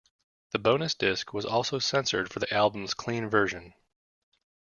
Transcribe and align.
The 0.49 0.57
bonus 0.57 0.95
disc 0.95 1.31
was 1.31 1.45
also 1.45 1.77
censored 1.77 2.31
for 2.31 2.39
the 2.39 2.51
album's 2.51 2.95
clean 2.95 3.29
version. 3.29 3.75